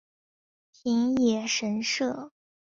[0.73, 2.31] 平野神社。